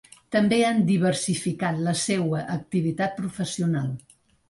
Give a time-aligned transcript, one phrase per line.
[0.35, 3.97] També han diversificat la seua activitat professional.